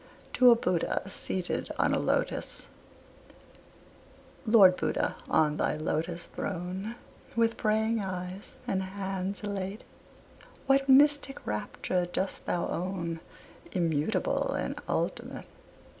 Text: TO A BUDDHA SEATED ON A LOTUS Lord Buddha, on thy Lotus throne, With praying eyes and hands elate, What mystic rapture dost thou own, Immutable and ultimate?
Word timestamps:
TO 0.33 0.49
A 0.49 0.55
BUDDHA 0.55 1.07
SEATED 1.07 1.69
ON 1.77 1.93
A 1.93 1.99
LOTUS 1.99 2.65
Lord 4.47 4.75
Buddha, 4.75 5.15
on 5.29 5.57
thy 5.57 5.77
Lotus 5.77 6.25
throne, 6.25 6.95
With 7.35 7.55
praying 7.55 7.99
eyes 7.99 8.57
and 8.67 8.81
hands 8.81 9.43
elate, 9.43 9.83
What 10.65 10.89
mystic 10.89 11.45
rapture 11.45 12.07
dost 12.07 12.47
thou 12.47 12.65
own, 12.65 13.19
Immutable 13.75 14.47
and 14.53 14.73
ultimate? 14.89 15.45